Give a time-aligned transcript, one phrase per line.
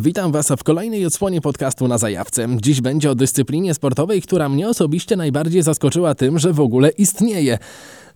[0.00, 2.48] Witam Was w kolejnej odsłonie podcastu na zajawce.
[2.62, 7.58] Dziś będzie o dyscyplinie sportowej, która mnie osobiście najbardziej zaskoczyła tym, że w ogóle istnieje.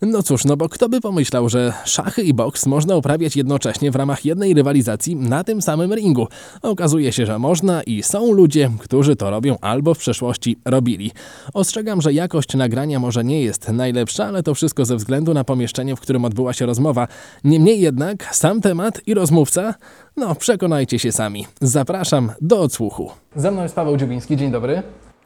[0.02, 3.96] No cóż, no bo kto by pomyślał, że szachy i boks można uprawiać jednocześnie w
[3.96, 6.28] ramach jednej rywalizacji na tym samym ringu.
[6.62, 11.10] Okazuje się, że można i są ludzie, którzy to robią albo w przeszłości robili.
[11.54, 15.96] Ostrzegam, że jakość nagrania może nie jest najlepsza, ale to wszystko ze względu na pomieszczenie,
[15.96, 17.08] w którym odbyła się rozmowa.
[17.44, 19.74] Niemniej jednak sam temat i rozmówca,
[20.16, 21.46] no przekonajcie się sami.
[21.60, 23.10] Zapraszam do odsłuchu.
[23.36, 24.82] Ze mną jest Paweł Dziubiński, dzień dobry.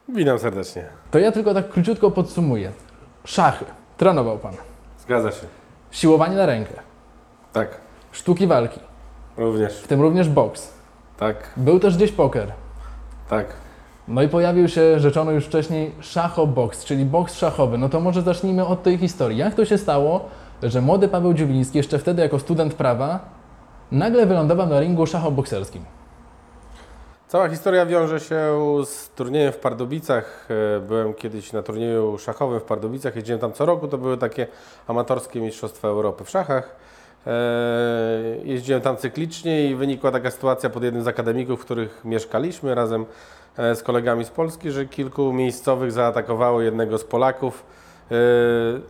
[0.09, 0.85] Witam serdecznie.
[1.11, 2.71] To ja tylko tak króciutko podsumuję.
[3.25, 3.65] Szachy.
[3.97, 4.53] Trenował Pan.
[4.99, 5.47] Zgadza się.
[5.91, 6.73] Siłowanie na rękę.
[7.53, 7.77] Tak.
[8.11, 8.79] Sztuki walki.
[9.37, 9.73] Również.
[9.73, 10.73] W tym również boks.
[11.17, 11.53] Tak.
[11.57, 12.51] Był też gdzieś poker.
[13.29, 13.47] Tak.
[14.07, 17.77] No i pojawił się rzeczono już wcześniej szachoboks, czyli boks szachowy.
[17.77, 19.37] No to może zacznijmy od tej historii.
[19.37, 20.29] Jak to się stało,
[20.63, 23.19] że młody Paweł Dziubiński, jeszcze wtedy jako student prawa,
[23.91, 25.85] nagle wylądował na ringu szachobokserskim?
[27.27, 28.53] Cała historia wiąże się
[28.85, 30.47] z turniejem w Pardubicach.
[30.77, 33.15] E, Byłem kiedyś na turnieju szachowym w Pardubicach.
[33.15, 33.87] Jeździłem tam co roku.
[33.87, 34.47] To były takie
[34.87, 36.75] amatorskie Mistrzostwa Europy w szachach.
[37.27, 37.31] E,
[38.43, 43.05] Jeździłem tam cyklicznie i wynikła taka sytuacja pod jednym z akademików, w których mieszkaliśmy razem
[43.57, 47.63] e, z kolegami z Polski, że kilku miejscowych zaatakowało jednego z Polaków.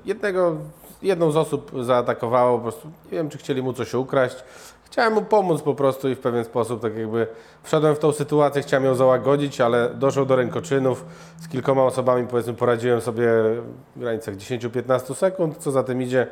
[0.06, 0.56] Jednego,
[1.02, 4.36] jedną z osób zaatakowało, po prostu nie wiem, czy chcieli mu coś ukraść.
[4.92, 7.28] Chciałem mu pomóc po prostu i w pewien sposób, tak jakby
[7.64, 11.06] wszedłem w tą sytuację, chciałem ją załagodzić, ale doszło do rękoczynów.
[11.40, 13.28] Z kilkoma osobami, powiedzmy, poradziłem sobie
[13.96, 15.58] w granicach 10-15 sekund.
[15.58, 16.28] Co za tym idzie,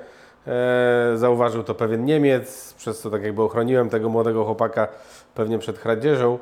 [0.47, 4.87] e, zauważył to pewien Niemiec, przez co tak jakby ochroniłem tego młodego chłopaka
[5.35, 6.39] pewnie przed kradzieżą.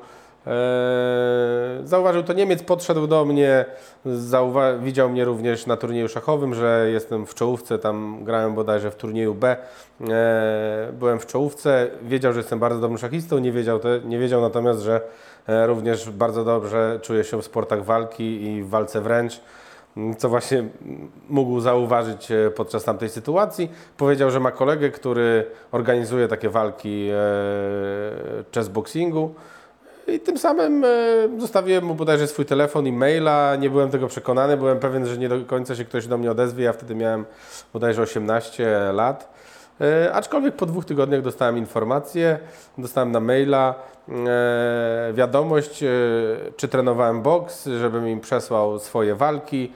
[0.47, 3.65] Eee, Zauważył to Niemiec, podszedł do mnie,
[4.05, 8.95] zauwa- widział mnie również na turnieju szachowym, że jestem w czołówce, tam grałem bodajże w
[8.95, 9.57] turnieju B.
[10.01, 10.07] Eee,
[10.93, 14.81] Byłem w czołówce, wiedział, że jestem bardzo dobrym szachistą, nie wiedział, te, nie wiedział natomiast,
[14.81, 15.01] że
[15.47, 19.41] e, również bardzo dobrze czuję się w sportach walki i w walce wręcz
[20.17, 20.63] co właśnie
[21.29, 23.71] mógł zauważyć e, podczas tamtej sytuacji.
[23.97, 27.17] Powiedział, że ma kolegę, który organizuje takie walki e,
[28.55, 29.33] chessboxingu.
[30.07, 30.87] I tym samym e,
[31.37, 33.55] zostawiłem mu bodajże swój telefon i maila.
[33.55, 36.63] Nie byłem tego przekonany, byłem pewien, że nie do końca się ktoś do mnie odezwie.
[36.63, 37.25] Ja wtedy miałem
[37.73, 39.33] bodajże 18 lat.
[39.81, 42.39] E, aczkolwiek po dwóch tygodniach dostałem informację,
[42.77, 43.75] dostałem na maila
[44.09, 45.83] e, wiadomość,
[46.57, 49.71] czy trenowałem boks, żebym im przesłał swoje walki,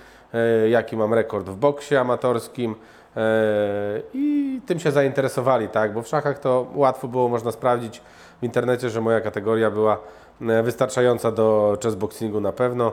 [0.69, 2.75] jaki mam rekord w boksie amatorskim.
[4.13, 8.01] I tym się zainteresowali, tak, bo w szachach to łatwo było można sprawdzić
[8.41, 9.97] w internecie, że moja kategoria była
[10.63, 12.91] wystarczająca do chessboxingu na pewno,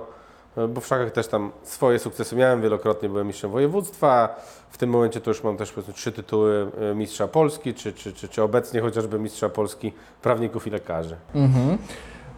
[0.56, 4.36] e, bo w szachach też tam swoje sukcesy miałem, wielokrotnie byłem mistrzem województwa,
[4.70, 8.12] w tym momencie to już mam też powiedzmy trzy tytuły e, mistrza Polski, czy, czy,
[8.12, 9.92] czy, czy obecnie chociażby mistrza Polski
[10.22, 11.16] prawników i lekarzy.
[11.34, 11.78] Mhm.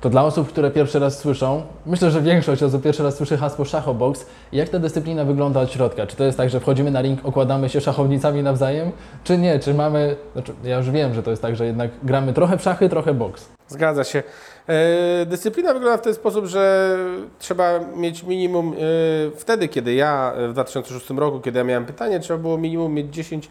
[0.00, 3.65] To dla osób, które pierwszy raz słyszą, myślę, że większość osób pierwszy raz słyszy hasło
[3.65, 4.26] szachoboks.
[4.53, 6.06] Jak ta dyscyplina wygląda od środka?
[6.06, 8.93] Czy to jest tak, że wchodzimy na ring, okładamy się szachownicami nawzajem,
[9.25, 9.59] czy nie?
[9.59, 12.62] Czy mamy, znaczy ja już wiem, że to jest tak, że jednak gramy trochę w
[12.62, 13.59] szachy, trochę boks.
[13.70, 14.22] Zgadza się.
[14.69, 16.97] E, Dyscyplina wygląda w ten sposób, że
[17.38, 18.76] trzeba mieć minimum, e,
[19.36, 23.47] wtedy kiedy ja w 2006 roku, kiedy ja miałem pytanie, trzeba było minimum mieć 10
[23.47, 23.50] e,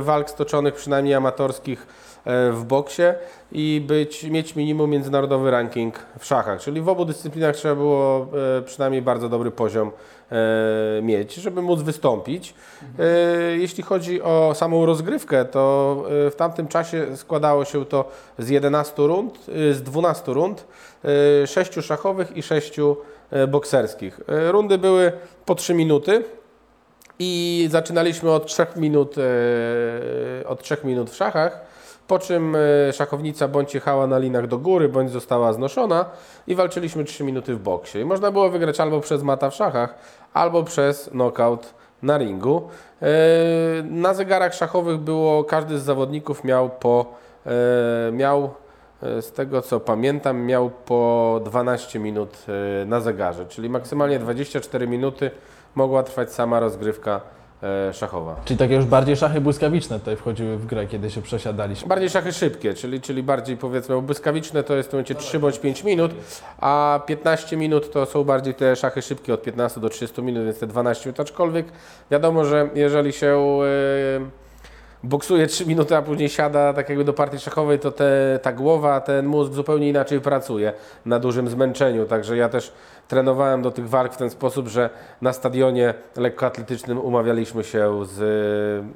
[0.00, 1.86] walk stoczonych, przynajmniej amatorskich
[2.24, 3.02] e, w boksie
[3.52, 8.26] i być, mieć minimum międzynarodowy ranking w szachach, czyli w obu dyscyplinach trzeba było
[8.58, 9.90] e, przynajmniej bardzo dobry poziom
[10.32, 12.54] e, mieć, żeby móc wystąpić.
[12.98, 13.04] E,
[13.56, 18.04] Jeśli chodzi o samą rozgrywkę, to e, w tamtym czasie składało się to
[18.38, 19.38] z 11 rund,
[19.70, 20.66] e, z 12 rund,
[21.46, 22.80] 6 szachowych i 6
[23.48, 24.20] bokserskich.
[24.28, 25.12] E, Rundy były
[25.46, 26.24] po 3 minuty
[27.22, 31.60] i zaczynaliśmy od 3 minut, e, od 3 minut w szachach,
[32.06, 36.04] po czym e, szachownica bądź jechała na linach do góry, bądź została znoszona
[36.46, 37.98] i walczyliśmy 3 minuty w boksie.
[37.98, 39.94] I można było wygrać albo przez mata w szachach,
[40.34, 42.68] albo przez knockout na ringu.
[43.02, 43.06] E,
[43.82, 47.14] Na zegarach szachowych było, każdy z zawodników miał po,
[48.12, 48.50] miał
[49.02, 52.46] z tego co pamiętam, miał po 12 minut
[52.86, 55.30] na zegarze, czyli maksymalnie 24 minuty
[55.74, 57.20] mogła trwać sama rozgrywka
[57.62, 58.36] e, szachowa.
[58.44, 61.88] Czyli takie już bardziej szachy błyskawiczne tutaj wchodziły w grę, kiedy się przesiadaliśmy.
[61.88, 65.38] Bardziej szachy szybkie, czyli, czyli bardziej powiedzmy bo błyskawiczne to jest w tym momencie 3
[65.38, 66.12] bądź 5 minut,
[66.60, 70.58] a 15 minut to są bardziej te szachy szybkie od 15 do 30 minut, więc
[70.58, 71.20] te 12 minut.
[71.20, 71.66] Aczkolwiek
[72.10, 73.38] wiadomo, że jeżeli się
[75.04, 79.00] boksuje 3 minuty, a później siada tak jakby do partii szachowej, to te, ta głowa,
[79.00, 80.72] ten mózg zupełnie inaczej pracuje
[81.06, 82.06] na dużym zmęczeniu.
[82.06, 82.72] Także ja też
[83.10, 84.90] trenowałem do tych walk w ten sposób, że
[85.22, 88.18] na stadionie lekkoatletycznym umawialiśmy się z,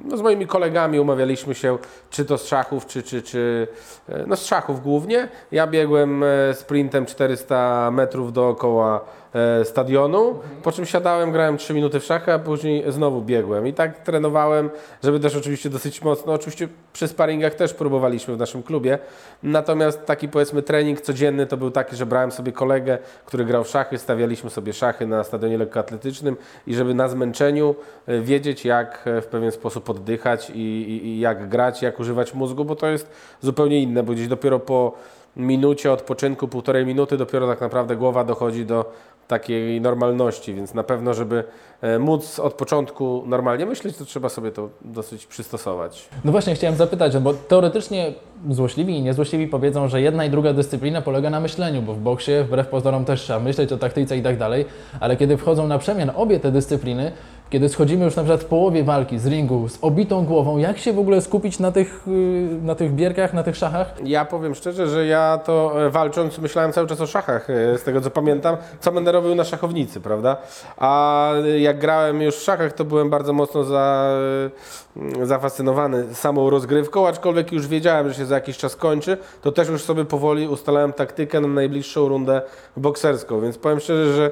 [0.05, 1.77] no z moimi kolegami, umawialiśmy się
[2.09, 3.67] czy to z szachów, czy, czy, czy
[4.09, 5.27] e, no z szachów głównie.
[5.51, 11.99] Ja biegłem e, sprintem 400 metrów dookoła e, stadionu, po czym siadałem, grałem 3 minuty
[11.99, 13.67] w szachy, a później znowu biegłem.
[13.67, 14.69] I tak trenowałem,
[15.03, 18.99] żeby też oczywiście dosyć mocno, oczywiście przy sparingach też próbowaliśmy w naszym klubie,
[19.43, 23.67] natomiast taki powiedzmy trening codzienny to był taki, że brałem sobie kolegę, który grał w
[23.67, 27.75] szachy, stawialiśmy sobie szachy na stadionie lekkoatletycznym i żeby na zmęczeniu
[28.07, 32.33] e, wiedzieć jak e, w pewien sposób oddychać i, i, i jak grać, jak używać
[32.33, 33.09] mózgu, bo to jest
[33.41, 34.93] zupełnie inne, bo gdzieś dopiero po
[35.35, 38.93] minucie odpoczynku, półtorej minuty, dopiero tak naprawdę głowa dochodzi do
[39.27, 41.43] takiej normalności, więc na pewno, żeby
[41.81, 46.09] e, móc od początku normalnie myśleć, to trzeba sobie to dosyć przystosować.
[46.25, 48.13] No właśnie, chciałem zapytać, bo teoretycznie
[48.49, 52.31] złośliwi i niezłośliwi powiedzą, że jedna i druga dyscyplina polega na myśleniu, bo w boksie
[52.43, 54.65] wbrew pozorom też trzeba myśleć o taktyce i tak dalej,
[54.99, 57.11] ale kiedy wchodzą na przemian obie te dyscypliny,
[57.55, 60.93] kiedy schodzimy już na przykład w połowie walki z ringu z obitą głową, jak się
[60.93, 63.93] w ogóle skupić na tych, yy, na tych bierkach, na tych szachach?
[64.03, 67.83] Ja powiem szczerze, że ja to e, walcząc myślałem cały czas o szachach, e, z
[67.83, 70.37] tego co pamiętam, co będę robił na szachownicy, prawda?
[70.77, 74.17] A jak grałem już w szachach, to byłem bardzo mocno za,
[75.21, 79.69] e, zafascynowany samą rozgrywką, aczkolwiek już wiedziałem, że się za jakiś czas kończy, to też
[79.69, 82.41] już sobie powoli ustalałem taktykę na najbliższą rundę
[82.77, 84.31] bokserską, więc powiem szczerze, że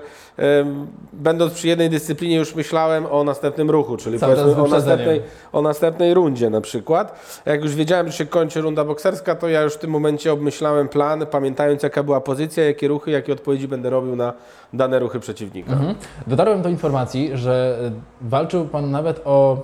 [1.13, 5.21] będąc przy jednej dyscyplinie już myślałem o następnym ruchu, czyli Cały czas powiedzmy o następnej,
[5.53, 7.19] o następnej rundzie na przykład.
[7.45, 10.87] Jak już wiedziałem, że się kończy runda bokserska, to ja już w tym momencie obmyślałem
[10.89, 14.33] plan, pamiętając jaka była pozycja, jakie ruchy, jakie odpowiedzi będę robił na
[14.73, 15.71] dane ruchy przeciwnika.
[15.73, 15.95] Mhm.
[16.27, 17.77] Dotarłem do informacji, że
[18.21, 19.57] walczył Pan nawet o,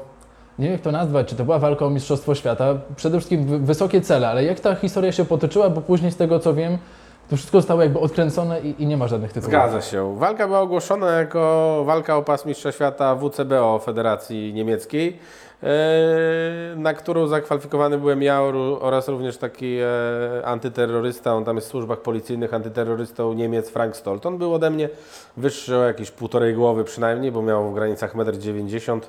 [0.59, 3.59] nie wiem jak to nazwać, czy to była walka o Mistrzostwo Świata, przede wszystkim wy-
[3.59, 6.77] wysokie cele, ale jak ta historia się potoczyła, bo później z tego co wiem,
[7.29, 9.49] to wszystko zostało jakby odkręcone i, i nie ma żadnych tytułów.
[9.51, 10.15] Zgadza się.
[10.17, 15.19] Walka była ogłoszona jako walka o pas Mistrza Świata WCBO Federacji Niemieckiej,
[15.63, 15.67] e,
[16.75, 18.41] na którą zakwalifikowany byłem ja
[18.79, 24.25] oraz również taki e, antyterrorysta, on tam jest w służbach policyjnych, antyterrorystą Niemiec Frank Stolt.
[24.25, 24.89] On był ode mnie
[25.37, 29.01] wyższy o jakieś półtorej głowy przynajmniej, bo miał w granicach 1,90 m.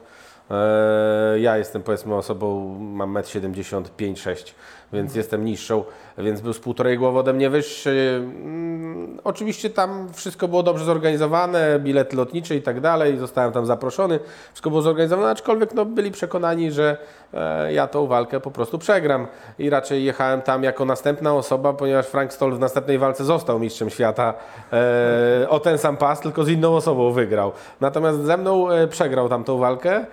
[0.51, 4.55] E, Ja jestem powiedzmy osobą, mam 1,75 6
[4.93, 5.85] więc jestem niższą,
[6.19, 8.23] więc był z półtorej głowy ode mnie wyższy.
[8.25, 14.19] Mm, Oczywiście tam wszystko było dobrze zorganizowane, bilety lotnicze i tak dalej, zostałem tam zaproszony,
[14.53, 16.97] wszystko było zorganizowane, aczkolwiek no, byli przekonani, że
[17.35, 19.27] e, ja tą walkę po prostu przegram
[19.59, 23.91] i raczej jechałem tam jako następna osoba, ponieważ Frank Stoll w następnej walce został mistrzem
[23.91, 24.35] świata
[24.73, 27.53] e, o ten sam pas, tylko z inną osobą wygrał.
[27.81, 30.07] Natomiast ze mną e, przegrał tam tą walkę,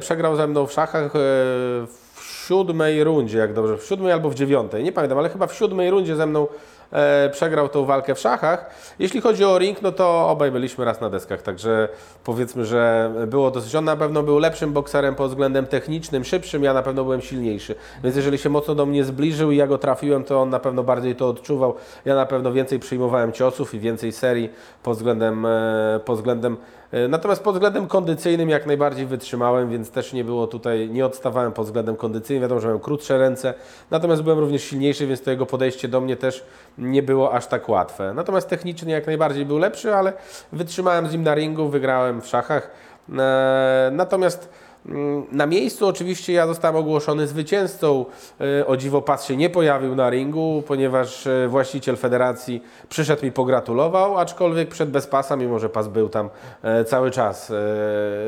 [0.00, 2.05] przegrał ze mną w szachach w
[2.46, 5.90] siódmej rundzie, jak dobrze, w siódmej albo w dziewiątej, nie pamiętam, ale chyba w siódmej
[5.90, 6.46] rundzie ze mną
[6.92, 8.70] e, przegrał tą walkę w szachach.
[8.98, 11.88] Jeśli chodzi o ring, no to obaj byliśmy raz na deskach, także
[12.24, 13.74] powiedzmy, że było dosyć.
[13.74, 17.74] On na pewno był lepszym bokserem pod względem technicznym, szybszym, ja na pewno byłem silniejszy.
[18.04, 20.82] Więc jeżeli się mocno do mnie zbliżył i ja go trafiłem, to on na pewno
[20.82, 21.74] bardziej to odczuwał.
[22.04, 24.50] Ja na pewno więcej przyjmowałem ciosów i więcej serii
[24.82, 26.56] pod względem, e, pod względem
[27.08, 31.66] Natomiast pod względem kondycyjnym jak najbardziej wytrzymałem, więc też nie było tutaj, nie odstawałem pod
[31.66, 32.42] względem kondycyjnym.
[32.42, 33.54] Wiadomo, że miałem krótsze ręce,
[33.90, 36.44] natomiast byłem również silniejszy, więc to jego podejście do mnie też
[36.78, 38.14] nie było aż tak łatwe.
[38.14, 40.12] Natomiast technicznie jak najbardziej był lepszy, ale
[40.52, 42.70] wytrzymałem z nim na ringu, wygrałem w szachach.
[43.18, 44.48] E, Natomiast
[45.32, 48.04] na miejscu oczywiście ja zostałem ogłoszony zwycięzcą.
[48.60, 53.32] E, O dziwo pas się nie pojawił na ringu, ponieważ e, właściciel federacji przyszedł mi
[53.32, 56.30] pogratulował, aczkolwiek przed bez pasa, mimo że pas był tam
[56.62, 57.52] e, cały czas,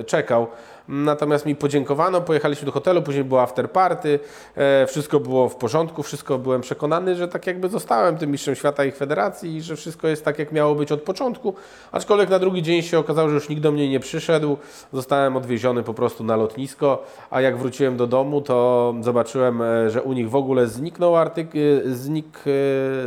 [0.07, 0.47] czekał.
[0.89, 4.21] Natomiast mi podziękowano, pojechaliśmy do hotelu, później była after party,
[4.57, 8.85] e, wszystko było w porządku, wszystko byłem przekonany, że tak jakby zostałem tym mistrzem świata
[8.85, 11.55] ich federacji i że wszystko jest tak jak miało być od początku.
[11.93, 14.57] Aczkolwiek na drugi dzień się okazało, że już nikt do mnie nie przyszedł,
[14.93, 20.03] zostałem odwieziony po prostu na lotnisko, a jak wróciłem do domu, to zobaczyłem, e, że
[20.03, 21.59] u nich w ogóle zniknął artyk, e,
[21.95, 22.39] znik,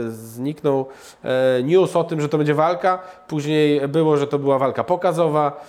[0.07, 0.85] zniknął
[1.63, 2.99] news o tym, że to będzie walka.
[3.27, 5.65] Później było, że to była walka pokazowa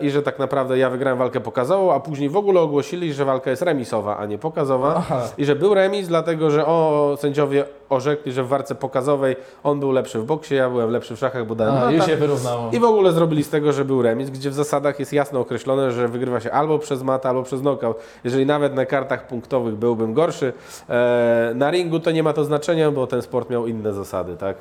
[0.00, 3.50] i że tak naprawdę ja wygrałem walkę pokazową, a później w ogóle ogłosili, że walka
[3.50, 4.94] jest remisowa, a nie pokazowa.
[4.96, 5.22] Aha.
[5.38, 9.92] I że był remis, dlatego że o, sędziowie orzekli, że w walce pokazowej on był
[9.92, 12.06] lepszy w boksie, ja byłem lepszy w szachach, bo dałem A, mata.
[12.06, 12.70] się wyrównało.
[12.72, 15.92] I w ogóle zrobili z tego, że był remis, gdzie w zasadach jest jasno określone,
[15.92, 17.98] że wygrywa się albo przez mata, albo przez knockout.
[18.24, 20.52] Jeżeli nawet na kartach punktowych byłbym gorszy,
[20.88, 24.56] e, na ringu to nie ma to znaczenia, bo ten sport miał inne zasady, tak?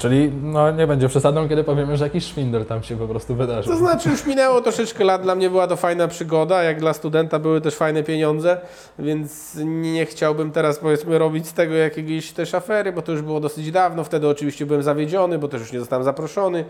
[0.00, 3.72] Czyli no, nie będzie przesadą, kiedy powiemy, że jakiś szwindel tam się po prostu wydarzył.
[3.72, 7.38] To znaczy już minęło troszeczkę lat, dla mnie była to fajna przygoda, jak dla studenta
[7.38, 8.60] były też fajne pieniądze,
[8.98, 13.40] więc nie chciałbym teraz powiedzmy robić z tego jakiegoś też afery, bo to już było
[13.40, 16.64] dosyć dawno, wtedy oczywiście byłem zawiedziony, bo też już nie zostałem zaproszony,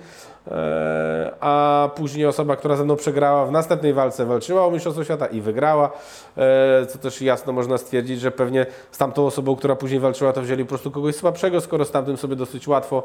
[0.46, 5.26] Eee, a później osoba, która ze mną przegrała w następnej walce walczyła o Mistrzostwo Świata
[5.26, 5.90] i wygrała,
[6.36, 10.42] eee, co też jasno można stwierdzić, że pewnie z tamtą osobą, która później walczyła, to
[10.42, 13.02] wzięli po prostu kogoś słabszego, skoro z tamtym sobie dosyć łatwo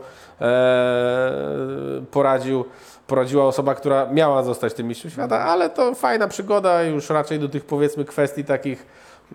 [2.12, 2.66] poradził
[3.08, 7.50] poradziła osoba, która miała zostać tym mistrzem świata, ale to fajna przygoda, już raczej do
[7.50, 8.86] tych powiedzmy kwestii takich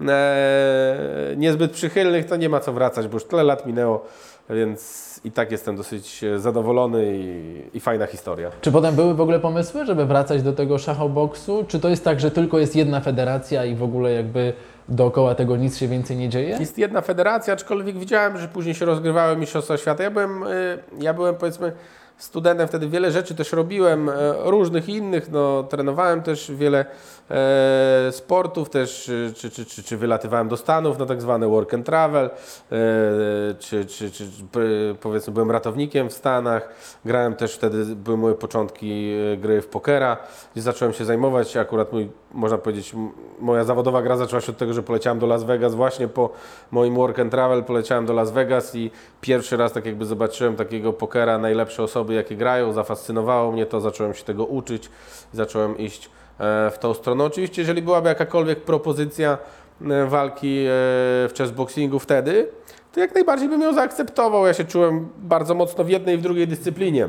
[0.08, 4.04] e, niezbyt przychylnych, to nie ma co wracać, bo już tyle lat minęło,
[4.50, 8.50] więc i tak jestem dosyć zadowolony i, i fajna historia.
[8.60, 11.64] Czy potem były w ogóle pomysły, żeby wracać do tego szachoboksu?
[11.68, 14.52] Czy to jest tak, że tylko jest jedna federacja i w ogóle jakby
[14.90, 16.56] dookoła tego nic się więcej nie dzieje?
[16.60, 20.02] Jest jedna federacja, aczkolwiek widziałem, że później się rozgrywały Mistrzostwa Świata.
[20.02, 21.72] Ja byłem, y, ja byłem powiedzmy
[22.18, 24.12] studentem, wtedy wiele rzeczy też robiłem, e,
[24.44, 26.84] różnych innych, no, trenowałem też wiele
[28.10, 31.86] sportów też, e, czy, czy, czy, czy wylatywałem do Stanów na tak zwane work and
[31.86, 32.30] travel, e,
[33.58, 34.24] czy, czy, czy
[35.00, 36.68] powiedzmy byłem ratownikiem w Stanach,
[37.04, 40.16] grałem też wtedy, były moje początki e, gry w pokera,
[40.52, 42.94] gdzie zacząłem się zajmować, akurat mój, można powiedzieć,
[43.40, 46.30] moja zawodowa gra zaczęła się od tego, że poleciałem do Las Vegas właśnie po
[46.70, 50.92] moim work and travel, poleciałem do Las Vegas i pierwszy raz tak jakby zobaczyłem takiego
[50.92, 54.90] pokera, najlepsze osoby jakie grają, zafascynowało mnie to, zacząłem się tego uczyć,
[55.32, 56.19] zacząłem iść E,
[56.70, 57.24] w tą stronę.
[57.24, 59.38] Oczywiście, jeżeli byłaby jakakolwiek propozycja
[59.90, 60.68] e, walki e,
[61.28, 62.48] w chessboxingu wtedy,
[62.92, 64.46] to jak najbardziej bym ją zaakceptował.
[64.46, 67.08] Ja się czułem bardzo mocno w jednej i w drugiej dyscyplinie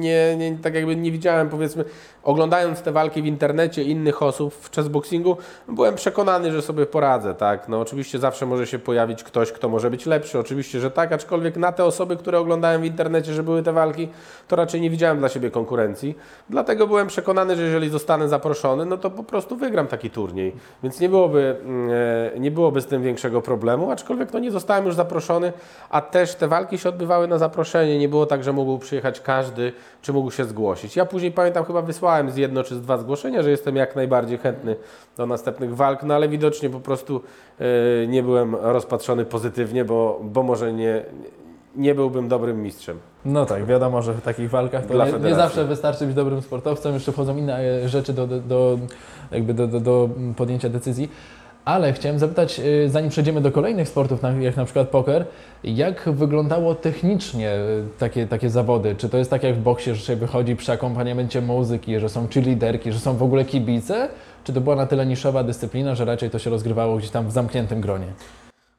[0.00, 1.84] nie, nie, tak jakby nie widziałem, powiedzmy,
[2.22, 5.36] oglądając te walki w internecie innych osób w chessboxingu,
[5.68, 7.68] byłem przekonany, że sobie poradzę, tak.
[7.68, 11.56] No oczywiście zawsze może się pojawić ktoś, kto może być lepszy, oczywiście, że tak, aczkolwiek
[11.56, 14.08] na te osoby, które oglądałem w internecie, że były te walki,
[14.48, 16.16] to raczej nie widziałem dla siebie konkurencji.
[16.50, 20.52] Dlatego byłem przekonany, że jeżeli zostanę zaproszony, no to po prostu wygram taki turniej.
[20.82, 21.90] Więc nie byłoby, mm,
[22.36, 25.52] e, nie byłoby z tym większego problemu, aczkolwiek no nie zostałem już zaproszony,
[25.90, 27.98] a też te walki się odbywały na zaproszenie.
[27.98, 29.72] Nie było tak, że mógł przyjechać każdy,
[30.02, 30.96] czy mógł się zgłosić.
[30.96, 34.38] Ja później pamiętam, chyba wysłałem z jedno czy z dwa zgłoszenia, że jestem jak najbardziej
[34.38, 34.76] chętny
[35.16, 37.22] do następnych walk, no ale widocznie po prostu
[37.60, 37.66] yy,
[38.08, 41.04] nie byłem rozpatrzony pozytywnie, bo, bo może nie,
[41.76, 42.98] nie byłbym dobrym mistrzem.
[43.24, 46.94] No tak, wiadomo, że w takich walkach to nie, nie, zawsze wystarczy być dobrym sportowcem,
[46.94, 48.78] jeszcze wchodzą inne rzeczy do, do, do
[49.30, 51.10] jakby do, do, do podjęcia decyzji.
[51.70, 55.24] Ale chciałem zapytać, y, zanim przejdziemy do kolejnych sportów, jak na przykład poker,
[55.64, 58.94] jak wyglądało technicznie y, takie, takie zawody?
[58.98, 62.28] Czy to jest tak jak w boksie, że się wychodzi przy akompaniamencie muzyki, że są
[62.28, 64.08] cheerleaderki, że są w ogóle kibice?
[64.44, 67.32] Czy to była na tyle niszowa dyscyplina, że raczej to się rozgrywało gdzieś tam w
[67.32, 68.06] zamkniętym gronie?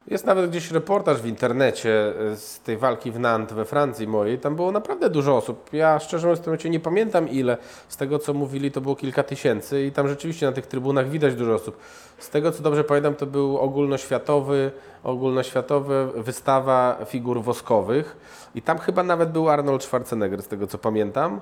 [0.07, 4.39] Jest nawet gdzieś reportaż w internecie e, z tej walki w Nantes we Francji mojej.
[4.39, 5.73] Tam było naprawdę dużo osób.
[5.73, 7.57] Ja szczerze mówiąc w tym momencie nie pamiętam ile.
[7.89, 11.35] Z tego co mówili to było kilka tysięcy i tam rzeczywiście na tych trybunach widać
[11.35, 11.77] dużo osób.
[12.17, 14.71] Z tego co dobrze pamiętam to był ogólnoświatowy,
[15.03, 18.17] ogólnoświatowa wystawa figur woskowych
[18.55, 21.41] i tam chyba nawet był Arnold Schwarzenegger z tego co pamiętam.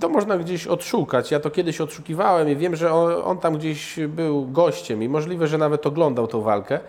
[0.00, 1.30] To można gdzieś odszukać.
[1.30, 5.46] Ja to kiedyś odszukiwałem i wiem, że on, on tam gdzieś był gościem i możliwe,
[5.46, 6.80] że nawet oglądał tą walkę.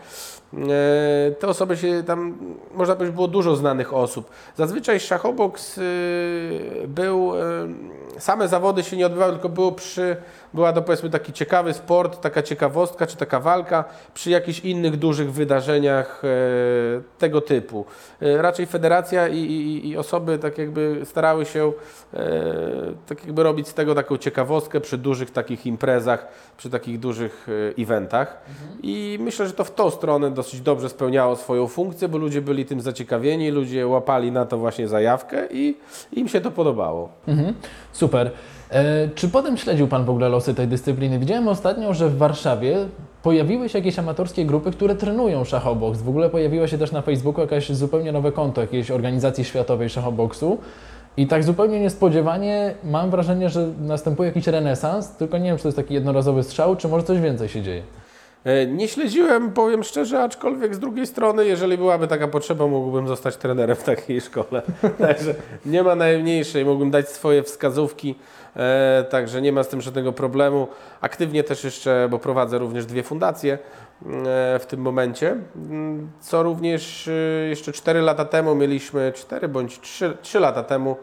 [1.39, 2.37] Te osoby się tam,
[2.73, 4.29] można powiedzieć, było dużo znanych osób.
[4.55, 5.81] Zazwyczaj szachoboks y,
[6.87, 7.31] był,
[8.19, 10.15] same zawody się nie odbywały, tylko było przy,
[10.53, 15.33] była to powiedzmy taki ciekawy sport, taka ciekawostka czy taka walka przy jakichś innych dużych
[15.33, 16.27] wydarzeniach e,
[17.17, 17.85] tego typu.
[18.21, 21.71] E, raczej federacja i, i, i osoby tak jakby starały się
[23.07, 26.27] tak jakby robić z tego taką ciekawostkę przy dużych takich imprezach,
[26.57, 28.41] przy takich dużych eventach.
[28.83, 32.65] I myślę, że to w tą stronę dosyć dobrze spełniało swoją funkcję, bo ludzie byli
[32.65, 35.77] tym zaciekawieni, ludzie łapali na to właśnie zajawkę i
[36.13, 37.09] im się to podobało.
[37.27, 37.53] Mhm.
[37.91, 38.31] Super.
[38.69, 41.19] E, czy potem śledził Pan w ogóle losy tej dyscypliny?
[41.19, 42.77] Widziałem ostatnio, że w Warszawie
[43.23, 46.01] pojawiły się jakieś amatorskie grupy, które trenują szachoboks.
[46.01, 50.57] W ogóle pojawiło się też na Facebooku jakieś zupełnie nowe konto jakiejś organizacji światowej szachoboksu.
[51.17, 55.67] I tak zupełnie niespodziewanie mam wrażenie, że następuje jakiś renesans, tylko nie wiem, czy to
[55.67, 57.83] jest taki jednorazowy strzał, czy może coś więcej się dzieje.
[58.43, 63.37] E, nie śledziłem, powiem szczerze, aczkolwiek z drugiej strony, jeżeli byłaby taka potrzeba, mógłbym zostać
[63.37, 64.61] trenerem w takiej szkole.
[65.07, 68.15] Także nie ma najmniejszej, mógłbym dać swoje wskazówki,
[69.09, 70.67] także nie ma z tym żadnego problemu.
[71.01, 73.59] Aktywnie też jeszcze, bo prowadzę również dwie fundacje e,
[74.59, 77.09] w tym momencie, mm, co również
[77.49, 80.95] jeszcze 4 lata temu mieliśmy, 4 bądź 3, 3 lata temu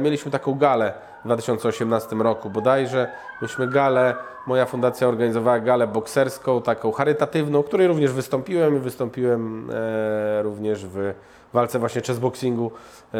[0.00, 0.92] mieliśmy taką galę
[1.22, 3.08] w 2018 roku bodajże.
[3.42, 4.14] Myśmy galę
[4.46, 10.86] moja fundacja organizowała galę bokserską, taką charytatywną, w której również wystąpiłem i wystąpiłem e, również
[10.86, 11.14] w
[11.54, 13.10] walce właśnie chessboxingu e,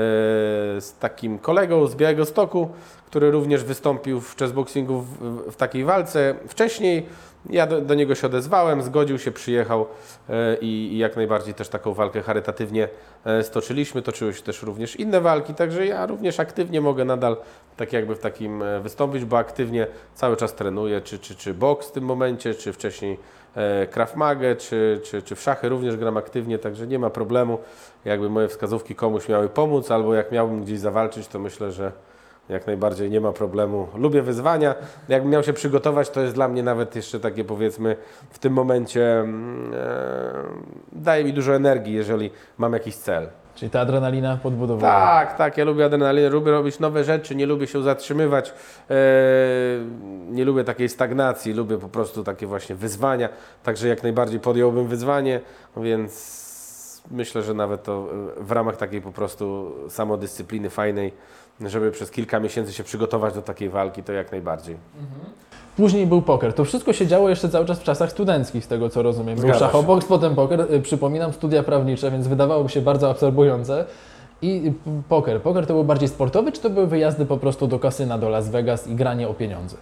[0.80, 2.68] z takim kolegą z Białego Stoku,
[3.06, 5.18] który również wystąpił w chessboxingu w,
[5.52, 7.06] w, takiej walce wcześniej.
[7.50, 9.86] Ja do, do niego się odezwałem, zgodził się, przyjechał
[10.28, 12.88] e, i, i jak najbardziej też taką walkę charytatywnie
[13.24, 14.02] e, stoczyliśmy.
[14.02, 17.36] Toczyły się też również inne walki, także ja również aktywnie mogę nadal
[17.76, 21.92] tak jakby w takim wystąpić, bo aktywnie cały czas trenuję, czy, czy, czy boks w
[21.92, 23.18] tym momencie, czy wcześniej
[23.90, 27.58] Krav Magę, czy, czy, czy w szachy również gram aktywnie, także nie ma problemu.
[28.04, 31.92] Jakby moje wskazówki komuś miały pomóc, albo jak miałbym gdzieś zawalczyć, to myślę, że
[32.48, 33.88] jak najbardziej nie ma problemu.
[33.94, 34.74] Lubię wyzwania.
[35.08, 37.96] Jakbym miał się przygotować, to jest dla mnie nawet jeszcze takie powiedzmy
[38.30, 39.78] w tym momencie mm, e,
[40.92, 43.28] daje mi dużo energii, jeżeli mam jakiś cel.
[43.54, 44.86] Czyli ta adrenalina podbudowuje.
[44.86, 48.52] Tak, tak, ja lubię adrenalinę, lubię robić nowe rzeczy, nie lubię się zatrzymywać,
[48.90, 48.94] e,
[50.30, 53.28] nie lubię takiej stagnacji, lubię po prostu takie właśnie wyzwania,
[53.62, 55.40] także jak najbardziej podjąłbym wyzwanie,
[55.76, 56.44] więc
[57.10, 58.08] myślę, że nawet to
[58.40, 61.12] e, w ramach takiej po prostu samodyscypliny fajnej,
[61.60, 64.76] żeby przez kilka miesięcy się przygotować do takiej walki, to jak najbardziej.
[65.76, 66.52] Później był poker.
[66.52, 69.38] To wszystko się działo jeszcze cały czas w czasach studenckich, z tego co rozumiem.
[69.38, 70.60] Był szachoboks, potem poker.
[70.72, 73.84] Y, Przypominam, studia prawnicze, więc wydawałoby się bardzo absorbujące.
[74.42, 75.42] I y, poker.
[75.42, 78.48] Poker to był bardziej sportowy, czy to były wyjazdy po prostu do kasyna, do Las
[78.48, 79.76] Vegas i granie o pieniądze?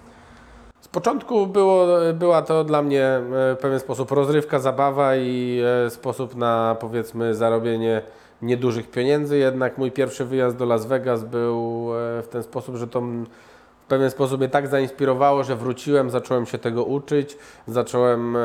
[0.81, 6.77] Z początku było, była to dla mnie w pewien sposób rozrywka, zabawa i sposób na
[6.81, 8.03] powiedzmy zarobienie
[8.43, 9.39] niedużych pieniędzy.
[9.39, 11.89] Jednak mój pierwszy wyjazd do Las Vegas był
[12.23, 13.03] w ten sposób, że to
[13.85, 17.37] w pewien sposób mnie tak zainspirowało, że wróciłem, zacząłem się tego uczyć,
[17.67, 18.41] zacząłem, e,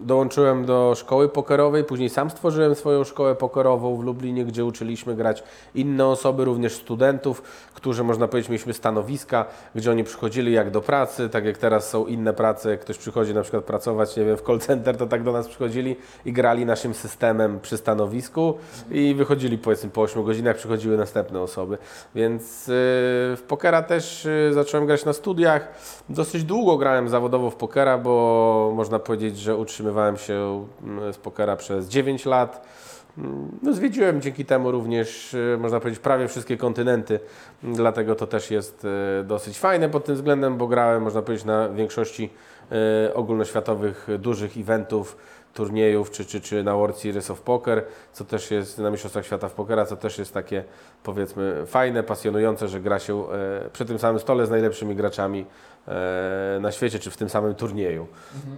[0.00, 5.42] dołączyłem do szkoły pokerowej, później sam stworzyłem swoją szkołę pokerową w Lublinie, gdzie uczyliśmy grać
[5.74, 7.42] inne osoby, również studentów,
[7.74, 9.44] którzy można powiedzieć mieliśmy stanowiska,
[9.74, 13.34] gdzie oni przychodzili jak do pracy, tak jak teraz są inne prace, jak ktoś przychodzi
[13.34, 16.66] na przykład pracować, nie wiem, w call center, to tak do nas przychodzili i grali
[16.66, 18.54] naszym systemem przy stanowisku
[18.90, 21.78] i wychodzili powiedzmy po 8 godzinach, przychodziły następne osoby,
[22.14, 22.74] więc yy,
[23.36, 25.68] w pokera też yy, zacząłem grać na studiach,
[26.08, 31.56] dosyć długo grałem zawodowo w pokera, bo można powiedzieć, że utrzymywałem się mm, z pokera
[31.56, 32.66] przez 9 lat,
[33.62, 37.20] no, zwiedziłem dzięki temu również, e, można powiedzieć, prawie wszystkie kontynenty,
[37.62, 38.86] dlatego to też jest
[39.20, 42.30] e, dosyć fajne pod tym względem, bo grałem, można powiedzieć, na większości
[43.14, 45.16] ogólnoświatowych dużych eventów,
[45.54, 49.48] turniejów, czy, czy, czy na World Series of Poker, co też jest na Mistrzostwach Świata
[49.48, 50.64] w Pokera, co też jest takie,
[51.02, 55.46] powiedzmy, fajne, pasjonujące, że gra się e, przy tym samym stole z najlepszymi graczami
[55.88, 58.06] e, na świecie, czy w tym samym turnieju.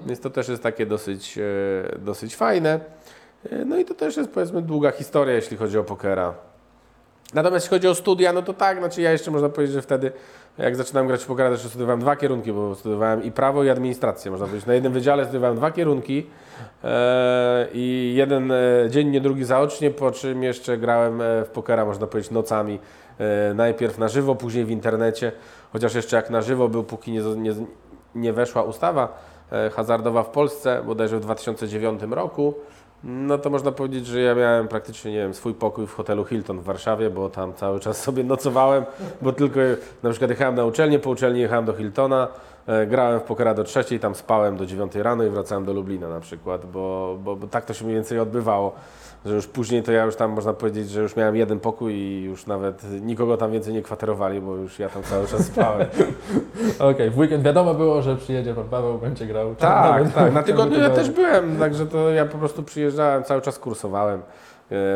[0.07, 2.81] Więc to też jest takie dosyć, e, dosyć fajne.
[3.51, 6.35] E, No i to też jest powiedzmy długa historia, jeśli chodzi o pokera.
[7.35, 10.13] Natomiast jeśli chodzi o studia, no to tak, znaczy ja jeszcze można powiedzieć, że wtedy
[10.59, 14.31] jak zaczynałem grać w pokera, też studiowałem dwa kierunki, bo studiowałem i prawo i administrację,
[14.31, 14.67] można powiedzieć.
[14.67, 16.27] Na jednym wydziale studiowałem dwa kierunki
[16.85, 18.57] e, i jeden e,
[18.91, 22.79] dziennie, drugi zaocznie, po czym jeszcze grałem e, w pokera, można powiedzieć, nocami.
[23.55, 25.33] Najpierw na żywo, później w internecie,
[25.73, 27.55] chociaż jeszcze jak na żywo był, póki nie, nie,
[28.15, 29.19] nie weszła ustawa
[29.73, 32.55] hazardowa w Polsce, bodajże w 2009 roku,
[33.05, 36.61] no to można powiedzieć, że ja miałem praktycznie, nie wiem, swój pokój w hotelu Hilton
[36.61, 38.85] w Warszawie, bo tam cały czas sobie nocowałem,
[39.23, 39.61] bo tylko
[40.03, 42.29] na przykład jechałem na uczelnię, po uczelni jechałem do Hiltona,
[42.87, 46.21] grałem w pokera do trzeciej, tam spałem do dziewiątej rano i wracałem do Lublina na
[46.21, 48.73] przykład, bo, bo, bo tak to się mniej więcej odbywało,
[49.25, 52.23] że już później to ja już tam można powiedzieć, że już miałem jeden pokój i
[52.23, 55.87] już nawet nikogo tam więcej nie kwaterowali, bo już ja tam cały czas spałem.
[56.91, 59.55] Okej, w weekend wiadomo było, że przyjedzie pan Paweł, będzie grał.
[59.55, 60.33] Tak, tak.
[60.33, 64.23] Na tygodniu ja też byłem, także to ja po prostu przyjeżdżałem, cały czas kursowałem.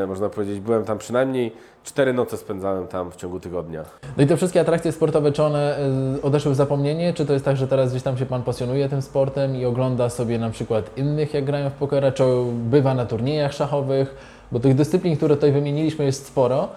[0.03, 1.53] E, można powiedzieć, byłem tam przynajmniej
[1.85, 3.85] cztery noce spędzałem tam w ciągu tygodnia.
[4.17, 5.79] No i te wszystkie atrakcje sportowe, czy one
[6.17, 8.89] y, odeszły w zapomnienie, czy to jest tak, że teraz gdzieś tam się Pan pasjonuje
[8.89, 13.07] tym sportem i ogląda sobie na przykład innych, jak grają w pokera, czy bywa na
[13.07, 14.15] turniejach szachowych,
[14.53, 16.69] bo tych dyscyplin, które tutaj wymieniliśmy jest sporo,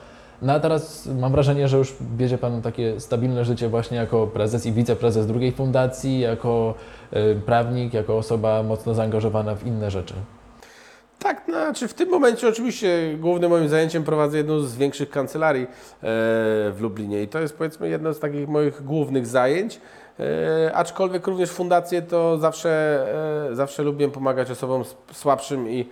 [0.41, 4.65] no a teraz mam wrażenie, że już bierze Pan takie stabilne życie właśnie jako prezes
[4.65, 6.73] i wiceprezes drugiej fundacji, jako
[7.13, 10.13] y, prawnik, jako osoba mocno zaangażowana w inne rzeczy.
[11.23, 15.67] Tak, znaczy w tym momencie oczywiście głównym moim zajęciem prowadzę jedną z większych kancelarii e,
[16.71, 19.81] w Lublinie i to jest powiedzmy jedno z takich moich głównych zajęć.
[20.19, 23.05] E, aczkolwiek również fundacje to zawsze,
[23.51, 25.89] e, zawsze lubię pomagać osobom słabszym i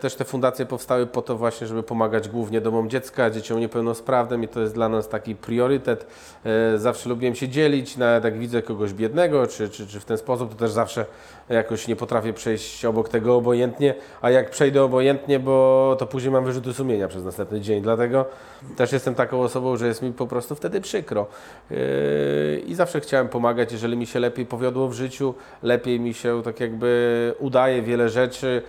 [0.00, 4.48] Też te fundacje powstały po to właśnie, żeby pomagać głównie domom dziecka, dzieciom niepełnosprawnym i
[4.48, 6.06] to jest dla nas taki priorytet.
[6.44, 10.18] E, Zawsze lubiłem się dzielić, nawet jak widzę kogoś biednego, czy, czy, czy w ten
[10.18, 11.06] sposób, to też zawsze
[11.48, 16.44] jakoś nie potrafię przejść obok tego obojętnie, a jak przejdę obojętnie, bo to później mam
[16.44, 18.24] wyrzuty sumienia przez następny dzień, dlatego
[18.76, 21.26] też jestem taką osobą, że jest mi po prostu wtedy przykro.
[21.70, 21.78] Yy,
[22.66, 26.60] I zawsze chciałem pomagać, jeżeli mi się lepiej powiodło w życiu, lepiej mi się tak
[26.60, 28.62] jakby udaje wiele rzeczy,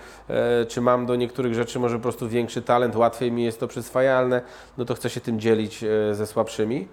[0.66, 4.42] czy mam do niektórych rzeczy może po prostu większy talent, łatwiej mi jest to przyswajalne,
[4.78, 6.88] no to chcę się tym dzielić yy, ze słabszymi.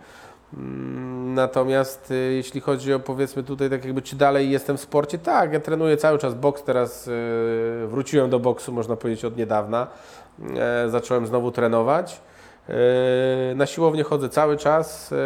[0.55, 5.19] Mm, Natomiast y, jeśli chodzi o powiedzmy tutaj tak jakby czy dalej jestem w sporcie,
[5.19, 7.11] tak, ja trenuję cały czas boks, teraz y,
[7.87, 9.87] wróciłem do boksu można powiedzieć od niedawna.
[10.57, 12.21] E, zacząłem znowu trenować.
[12.69, 15.17] E, Na siłownię chodzę cały czas, e,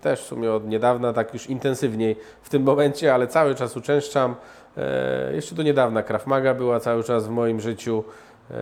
[0.00, 4.34] też w sumie od niedawna, tak już intensywniej w tym momencie, ale cały czas uczęszczam.
[4.76, 8.04] E, Jeszcze do niedawna Krav Maga była cały czas w moim życiu.
[8.50, 8.54] E,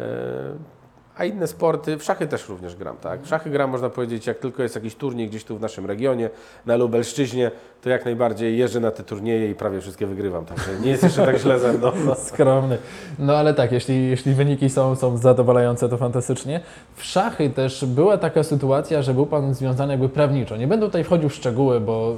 [1.17, 3.23] A inne sporty, w szachy też również gram, tak?
[3.23, 6.31] W szachy gram, można powiedzieć, jak tylko jest jakiś turniej gdzieś tu w naszym regionie,
[6.67, 7.51] na Lubelszczyźnie,
[7.83, 11.27] to jak najbardziej jeżdżę na te turnieje i prawie wszystkie wygrywam, także nie jest jeszcze
[11.27, 11.93] tak źle ze mną.
[12.07, 12.15] No.
[12.29, 12.79] Skromny.
[13.19, 16.61] No ale tak, jeśli, jeśli wyniki są, są zadowalające, to fantastycznie.
[16.97, 20.57] W szachy też była taka sytuacja, że był Pan związany jakby prawniczo.
[20.57, 22.17] Nie będę tutaj wchodził w szczegóły, bo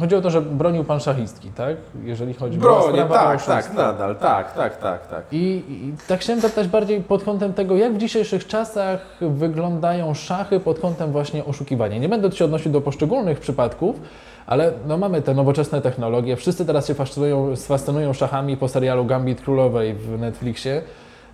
[0.00, 1.76] chodzi o to, że bronił Pan szachistki, tak?
[2.04, 3.52] Jeżeli chodzi Bronię, o tak, oszustwo.
[3.52, 5.24] tak, nadal, tak, tak, tak, tak.
[5.32, 10.60] I, I tak chciałem zapytać bardziej pod kątem tego, jak w dzisiejszych czasach wyglądają szachy
[10.60, 11.98] pod kątem właśnie oszukiwania.
[11.98, 14.00] Nie będę się odnosił do poszczególnych przypadków,
[14.46, 16.36] ale no mamy te nowoczesne technologie.
[16.36, 20.82] Wszyscy teraz się fascynują, fascynują szachami po serialu Gambit Królowej w Netflixie.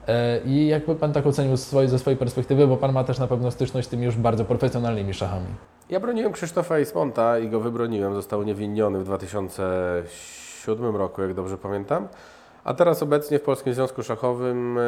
[0.09, 3.27] E, I jakby Pan tak ocenił swoje, ze swojej perspektywy, bo Pan ma też na
[3.27, 5.47] pewno styczność z tymi już bardzo profesjonalnymi szachami.
[5.91, 8.15] Ja broniłem Krzysztofa Ismonta i go wybroniłem.
[8.15, 12.09] Został uniewinniony w 2007 roku, jak dobrze pamiętam.
[12.65, 14.83] A teraz obecnie w Polskim Związku Szachowym e,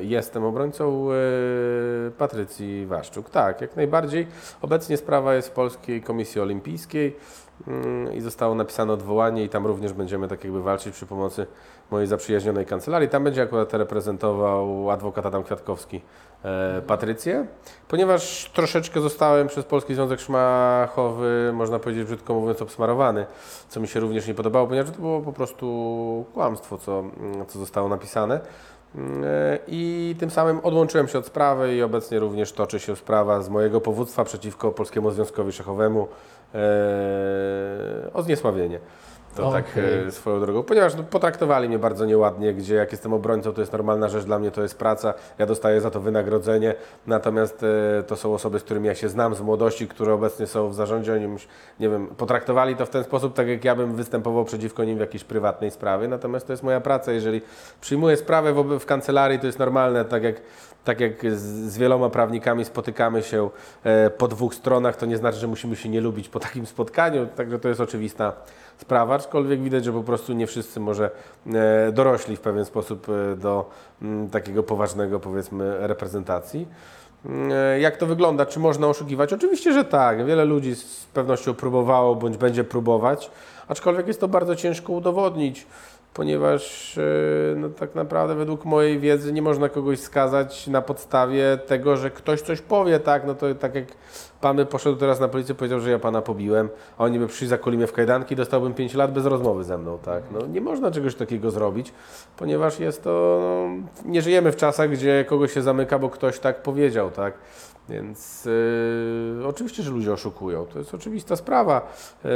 [0.00, 1.14] jestem obrońcą e,
[2.10, 3.30] Patrycji Waszczuk.
[3.30, 4.26] Tak, jak najbardziej.
[4.62, 7.16] Obecnie sprawa jest w Polskiej Komisji Olimpijskiej
[8.14, 11.46] i zostało napisane odwołanie i tam również będziemy tak jakby walczyć przy pomocy
[11.90, 13.08] mojej zaprzyjaźnionej kancelarii.
[13.08, 16.00] Tam będzie akurat reprezentował adwokat Adam Kwiatkowski
[16.44, 17.46] e, Patrycję.
[17.88, 23.26] Ponieważ troszeczkę zostałem przez Polski Związek Szmachowy, można powiedzieć brzydko mówiąc, obsmarowany,
[23.68, 27.58] co mi się również nie podobało, ponieważ to było po prostu kłamstwo, co, mm, co
[27.58, 28.40] zostało napisane.
[28.94, 33.42] Mm, e, I tym samym odłączyłem się od sprawy i obecnie również toczy się sprawa
[33.42, 36.08] z mojego powództwa przeciwko Polskiemu Związkowi Szachowemu
[38.14, 38.80] o zniesławienie.
[39.34, 40.06] To tak Okej.
[40.06, 43.72] e, swoją drogą, ponieważ no, potraktowali mnie bardzo nieładnie, gdzie jak jestem obrońcą, to jest
[43.72, 46.74] normalna rzecz, dla mnie to jest praca, ja dostaję za to wynagrodzenie,
[47.06, 47.62] natomiast
[47.98, 50.74] e, to są osoby, z którymi ja się znam z młodości, które obecnie są w
[50.74, 51.36] zarządzie, oni,
[51.80, 55.00] nie wiem, potraktowali to w ten sposób, tak jak ja bym występował przeciwko nim w
[55.00, 57.40] jakiejś prywatnej sprawie, natomiast to jest moja praca, jeżeli
[57.80, 60.36] przyjmuję sprawę w, w kancelarii, to jest normalne, tak jak
[60.84, 63.50] tak jak z, wieloma prawnikami spotykamy się
[63.84, 67.26] e, po dwóch stronach, to nie znaczy, że musimy się nie lubić po takim spotkaniu,
[67.26, 68.32] także to jest oczywista
[68.78, 71.10] sprawa, aczkolwiek widać, że po prostu nie wszyscy może
[71.46, 73.70] e, dorośli w pewien sposób e, do
[74.32, 76.68] takiego poważnego, powiedzmy, reprezentacji.
[77.26, 78.46] Mm, Jak to wygląda?
[78.46, 79.32] Czy można oszukiwać?
[79.32, 80.26] Oczywiście, że tak.
[80.26, 83.30] Wiele ludzi z pewnością próbowało bądź będzie próbować,
[83.68, 85.66] aczkolwiek jest to bardzo ciężko udowodnić,
[86.14, 87.02] ponieważ e,
[87.56, 92.40] no, tak naprawdę według mojej wiedzy nie można kogoś skazać na podstawie tego, że ktoś
[92.40, 93.26] coś powie, tak?
[93.26, 93.84] No to tak jak
[94.40, 96.68] pan by poszedł teraz na policję, powiedział, że ja pana pobiłem,
[96.98, 99.98] a oni by przyszli, zakuli mnie w kajdanki, dostałbym 5 lat bez rozmowy ze mną,
[99.98, 100.22] tak?
[100.32, 101.92] No nie można czegoś takiego zrobić,
[102.36, 103.68] ponieważ jest to, no,
[104.10, 107.34] nie żyjemy w czasach, gdzie kogoś się zamyka, bo ktoś tak powiedział, tak?
[107.88, 110.66] Więc yy, oczywiście, że ludzie oszukują.
[110.66, 111.92] To jest oczywista sprawa.
[112.24, 112.30] Yy,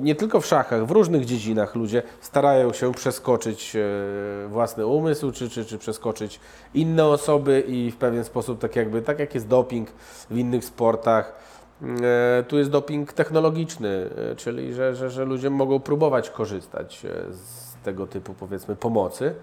[0.00, 5.50] nie tylko w szachach, w różnych dziedzinach ludzie starają się przeskoczyć yy, własny umysł, czy,
[5.50, 6.40] czy, czy przeskoczyć
[6.74, 9.90] inne osoby i w pewien sposób, tak jakby, tak jak jest doping
[10.30, 11.54] w innych sportach,
[12.02, 17.32] E, Tu jest doping technologiczny, e, czyli że, że, że ludzie mogą próbować korzystać e,
[17.32, 19.34] z tego typu powiedzmy pomocy.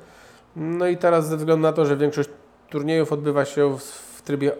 [0.55, 2.29] No i teraz ze względu na to, że większość
[2.69, 4.51] turniejów odbywa się w, w trybie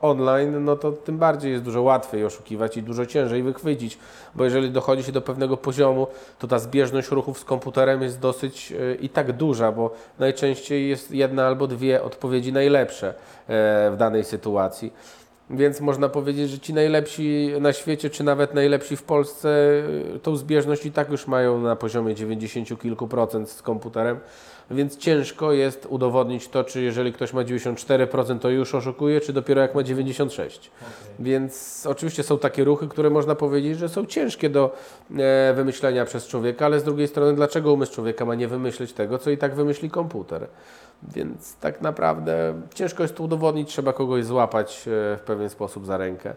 [0.00, 3.98] online, no to tym bardziej jest dużo łatwiej oszukiwać i dużo ciężej wychwycić,
[4.34, 6.06] bo jeżeli dochodzi się do pewnego poziomu,
[6.38, 11.10] to ta zbieżność ruchów z komputerem jest dosyć e, i tak duża, bo najczęściej jest
[11.10, 13.14] jedna albo dwie odpowiedzi najlepsze e,
[13.90, 14.92] w danej sytuacji.
[15.50, 19.48] Więc można powiedzieć, że ci najlepsi na świecie, czy nawet najlepsi w Polsce,
[20.16, 24.18] y, tą zbieżność i tak już mają na poziomie 90 kilku procent z komputerem.
[24.70, 29.60] Więc ciężko jest udowodnić to, czy jeżeli ktoś ma 94%, to już oszukuje, czy dopiero
[29.60, 30.48] jak ma 96%.
[31.18, 34.76] Więc oczywiście są takie ruchy, które można powiedzieć, że są ciężkie do
[35.18, 39.18] e, wymyślenia przez człowieka, ale z drugiej strony, dlaczego umysł człowieka ma nie wymyśleć tego,
[39.18, 40.46] co i tak wymyśli komputer?
[41.02, 45.96] Więc tak naprawdę ciężko jest to udowodnić, trzeba kogoś złapać e, w pewien sposób za
[45.96, 46.34] rękę.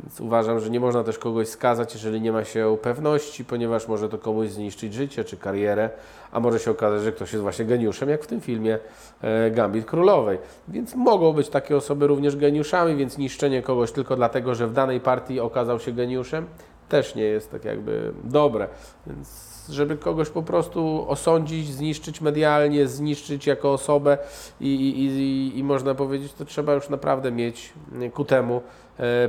[0.00, 4.08] Więc uważam, że nie można też kogoś skazać, jeżeli nie ma się pewności, ponieważ może
[4.08, 5.90] to komuś zniszczyć życie czy karierę,
[6.32, 8.78] a może się okazać, że ktoś jest właśnie geniuszem, jak w tym filmie
[9.22, 10.38] e, Gambit Królowej.
[10.68, 15.00] Więc mogą być takie osoby również geniuszami, więc niszczenie kogoś tylko dlatego, że w danej
[15.00, 16.46] partii okazał się geniuszem,
[16.88, 18.68] też nie jest tak jakby dobre.
[19.06, 24.18] Więc żeby kogoś po prostu osądzić, zniszczyć medialnie, zniszczyć jako osobę
[24.60, 27.72] i, i, i, i można powiedzieć, to trzeba już naprawdę mieć
[28.14, 28.62] ku temu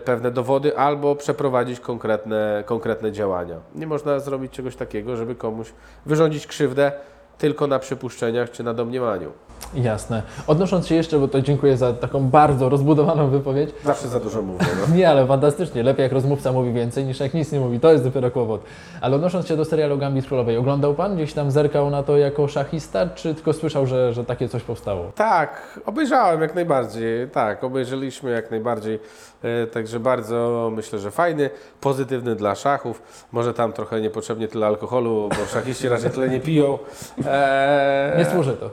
[0.05, 3.59] pewne dowody albo przeprowadzić konkretne, konkretne działania.
[3.75, 5.73] Nie można zrobić czegoś takiego, żeby komuś
[6.05, 6.91] wyrządzić krzywdę
[7.37, 9.31] tylko na przypuszczeniach czy na domniemaniu.
[9.73, 10.23] Jasne.
[10.47, 13.69] Odnosząc się jeszcze, bo to dziękuję za taką bardzo rozbudowaną wypowiedź.
[13.85, 14.65] Zawsze za dużo mówię.
[14.89, 14.95] No.
[14.97, 15.83] Nie, ale fantastycznie.
[15.83, 17.79] Lepiej jak rozmówca mówi więcej niż jak nic nie mówi.
[17.79, 18.61] To jest dopiero kłopot.
[19.01, 21.15] Ale odnosząc się do serialu Gambit Królowej, oglądał Pan?
[21.15, 25.11] Gdzieś tam zerkał na to jako szachista, czy tylko słyszał, że, że takie coś powstało?
[25.15, 27.29] Tak, obejrzałem jak najbardziej.
[27.29, 28.99] Tak, obejrzeliśmy jak najbardziej.
[29.43, 31.49] E, Także bardzo myślę, że fajny,
[31.81, 33.01] pozytywny dla szachów.
[33.31, 36.79] Może tam trochę niepotrzebnie tyle alkoholu, bo szachiści raczej tyle nie piją.
[37.25, 38.69] E, Nie służy to.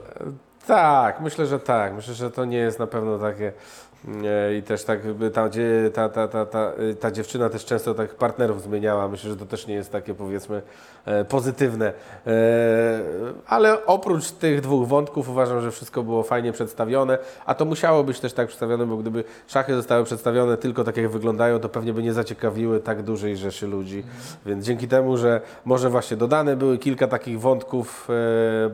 [0.67, 1.95] Tak, myślę, że tak.
[1.95, 3.53] Myślę, że to nie jest na pewno takie.
[4.25, 5.01] e, I też tak,
[5.35, 5.49] ta,
[5.99, 9.09] ta, ta, ta, ta, y, ta dziewczyna też często tak partnerów zmieniała.
[9.09, 10.63] Myślę, że to też nie jest takie powiedzmy
[11.05, 11.93] e, pozytywne.
[12.27, 12.33] E,
[13.47, 18.21] Ale oprócz tych dwóch wątków uważam, że wszystko było fajnie przedstawione, a to musiało być
[18.21, 22.03] też tak przedstawione, bo gdyby szachy zostały przedstawione tylko tak jak wyglądają, to pewnie by
[22.03, 24.05] nie zaciekawiły tak dużej rzeszy ludzi.
[24.47, 28.09] Więc dzięki temu, że może właśnie dodane były kilka takich wątków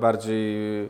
[0.00, 0.88] bardziej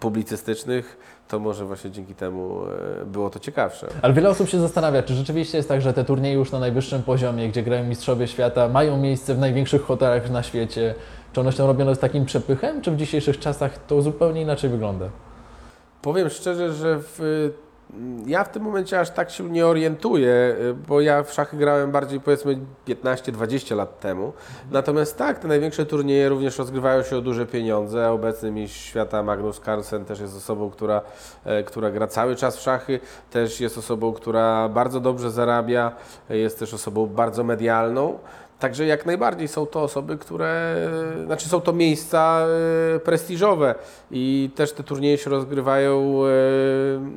[0.00, 0.96] publicystycznych,
[1.28, 2.60] to może właśnie dzięki temu
[3.02, 3.86] e, było to ciekawsze.
[4.02, 7.02] Ale wiele osób się zastanawia, czy rzeczywiście jest tak, że te turnieje już na najwyższym
[7.02, 10.94] poziomie, gdzie grają mistrzowie świata, mają miejsce w największych hotelach na świecie.
[11.32, 15.08] Czy one są robione z takim przepychem, czy w dzisiejszych czasach to zupełnie inaczej wygląda?
[16.02, 17.50] Powiem szczerze, że w,
[18.26, 21.92] ja w tym momencie aż tak się nie orientuję, y, bo ja w szachy grałem
[21.92, 24.32] bardziej powiedzmy 15-20 lat temu.
[24.70, 28.10] Natomiast tak, te największe turnieje również rozgrywają się o duże pieniądze.
[28.10, 31.02] Obecny mistrz świata Magnus Carlsen też jest osobą, która,
[31.44, 35.92] e, która gra cały czas w szachy, też jest osobą, która bardzo dobrze zarabia,
[36.28, 38.18] jest też osobą bardzo medialną.
[38.58, 40.76] Także jak najbardziej są to osoby, które,
[41.26, 42.46] znaczy są to miejsca
[42.94, 43.74] e, prestiżowe
[44.10, 46.28] i też te turnieje się rozgrywają e,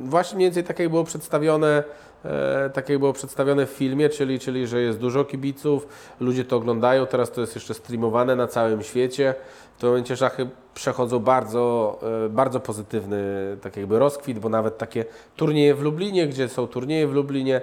[0.04, 1.84] właśnie mniej więcej tak jak było przedstawione,
[2.24, 5.88] e, tak jak było przedstawione w filmie, czyli, czyli że jest dużo kibiców,
[6.20, 9.34] ludzie to oglądają, teraz to jest jeszcze streamowane na całym świecie.
[9.76, 11.98] W tym momencie szachy przechodzą bardzo,
[12.30, 13.18] bardzo pozytywny
[13.62, 15.04] tak jakby rozkwit, bo nawet takie
[15.36, 17.60] turnieje w Lublinie, gdzie są turnieje w Lublinie,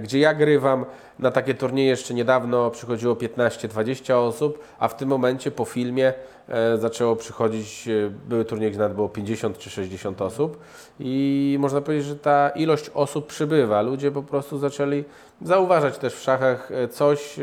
[0.00, 0.84] gdzie ja grywam.
[1.18, 6.12] Na takie turnieje jeszcze niedawno przychodziło 15-20 osób, a w tym momencie po filmie
[6.48, 10.58] e, zaczęło przychodzić, e, były turnieje, gdzie nawet było 50 czy 60 osób
[11.00, 13.82] i można powiedzieć, że ta ilość osób przybywa.
[13.82, 15.04] Ludzie po prostu zaczęli
[15.42, 17.42] zauważać też w szachach e, coś, e,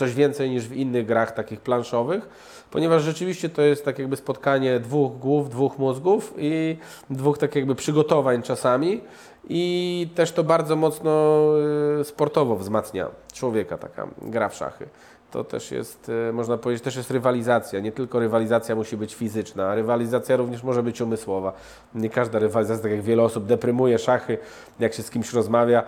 [0.00, 2.28] coś więcej niż w innych grach takich planszowych,
[2.70, 6.76] ponieważ rzeczywiście to jest tak jakby spotkanie dwóch głów, dwóch mózgów i
[7.10, 9.00] dwóch tak jakby przygotowań czasami
[9.48, 11.42] i też to bardzo mocno
[12.00, 14.88] y, sportowo wzmacnia człowieka, taka gra w szachy.
[15.30, 17.80] To też jest, y, można powiedzieć, też jest rywalizacja.
[17.80, 21.52] Nie tylko rywalizacja musi być fizyczna, rywalizacja również może być umysłowa.
[21.94, 24.38] Nie każda rywalizacja, tak jak wiele osób deprymuje szachy,
[24.80, 25.82] jak się z kimś rozmawia,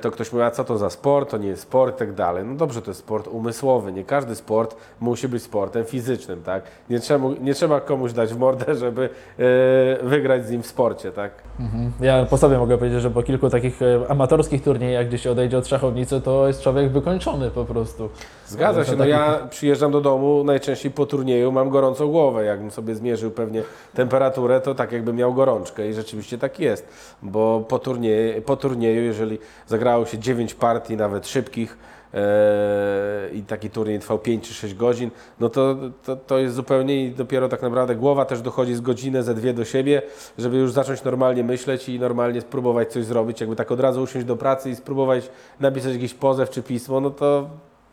[0.00, 2.44] to ktoś mówi, a co to za sport, to nie jest sport i tak dalej.
[2.44, 3.92] No dobrze, to jest sport umysłowy.
[3.92, 6.62] Nie każdy sport musi być sportem fizycznym, tak?
[6.90, 11.12] Nie trzeba, nie trzeba komuś dać w mordę, żeby y, wygrać z nim w sporcie,
[11.12, 11.32] tak?
[11.60, 11.92] Mhm.
[12.00, 15.58] Ja po sobie mogę powiedzieć, że po kilku takich e, amatorskich turniejach, gdzie się odejdzie
[15.58, 18.08] od szachownicy, to jest człowiek wykończony po prostu.
[18.46, 18.92] Zgadza się.
[18.92, 22.44] No taki- ja przyjeżdżam do domu najczęściej po turnieju, mam gorącą głowę.
[22.44, 23.62] Jakbym sobie zmierzył pewnie
[23.94, 26.88] temperaturę, to tak jakbym miał gorączkę i rzeczywiście tak jest.
[27.22, 31.78] Bo po turnieju, po turnieju jeżeli zagrało się 9 partii, nawet szybkich,
[32.14, 37.04] e, i taki turniej trwał 5 czy 6 godzin, no to, to, to jest zupełnie
[37.04, 40.02] i dopiero tak naprawdę głowa też dochodzi z godzinę, ze dwie do siebie,
[40.38, 43.40] żeby już zacząć normalnie myśleć i normalnie spróbować coś zrobić.
[43.40, 47.10] Jakby tak od razu usiąść do pracy i spróbować napisać jakiś pozew czy pismo, no
[47.10, 47.48] to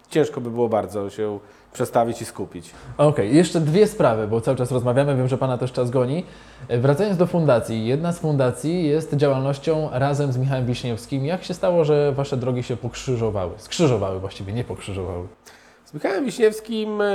[0.09, 1.39] ciężko by było bardzo się
[1.75, 2.71] przestawić i skupić.
[2.97, 6.25] Okej, jeszcze dwie sprawy, bo cały czas rozmawiamy, wiem, że Pana też czas goni.
[6.67, 11.25] E, Wracając do fundacji, jedna z fundacji jest działalnością razem z Michałem Wiśniewskim.
[11.25, 13.51] Jak się stało, że Wasze drogi się pokrzyżowały?
[13.57, 15.27] Skrzyżowały właściwie, nie pokrzyżowały.
[15.85, 17.05] Z Michałem Wiśniewskim, e,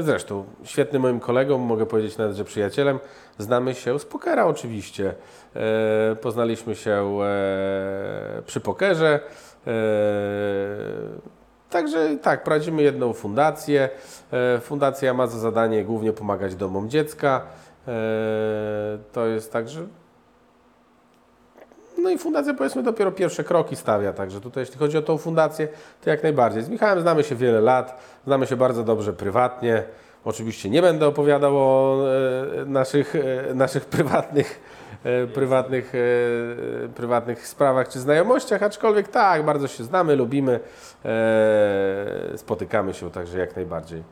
[0.00, 2.98] zresztą świetnym moim kolegą, mogę powiedzieć nawet, że przyjacielem.
[3.38, 5.14] Znamy się z pokera oczywiście.
[5.56, 7.18] E, Poznaliśmy się
[8.46, 9.20] przy pokerze.
[11.76, 13.88] Także tak, prowadzimy jedną fundację.
[14.32, 17.42] E, Fundacja ma za zadanie głównie pomagać domom dziecka.
[17.88, 17.92] E,
[19.12, 19.80] To jest tak, że
[21.98, 25.68] no i fundacja powiedzmy dopiero pierwsze kroki stawia, także tutaj jeśli chodzi o tą fundację,
[26.04, 26.62] to jak najbardziej.
[26.62, 29.82] Z Michałem znamy się wiele lat, znamy się bardzo dobrze prywatnie.
[30.24, 31.98] Oczywiście nie będę opowiadał o
[32.62, 33.14] e, naszych,
[33.54, 34.60] naszych prywatnych,
[35.34, 40.60] prywatnych, e, prywatnych sprawach czy znajomościach, aczkolwiek tak, bardzo się znamy, lubimy,
[41.04, 44.02] e, spotykamy się, także jak najbardziej.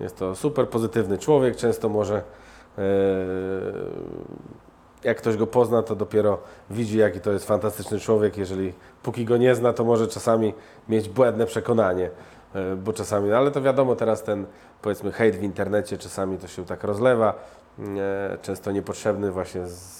[0.00, 2.22] Jest to super pozytywny człowiek, często może
[2.78, 2.82] e,
[5.04, 6.38] jak ktoś go pozna, to dopiero
[6.70, 8.36] widzi, jaki to jest fantastyczny człowiek.
[8.36, 8.72] Jeżeli
[9.02, 10.54] póki go nie zna, to może czasami
[10.88, 12.10] mieć błędne przekonanie,
[12.54, 14.46] e, bo czasami, no ale to wiadomo, teraz ten
[14.82, 17.34] powiedzmy hejt w internecie czasami to się tak rozlewa,
[17.78, 19.99] e, często niepotrzebny właśnie z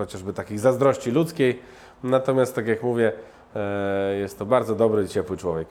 [0.00, 1.58] chociażby takich zazdrości ludzkiej.
[2.04, 3.12] Natomiast tak jak mówię,
[3.56, 5.68] e, jest to bardzo dobry i ciepły człowiek.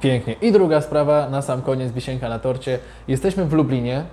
[0.00, 0.34] Pięknie.
[0.42, 2.78] I druga sprawa, na sam koniec, wisienka na torcie.
[3.08, 4.04] Jesteśmy w Lublinie.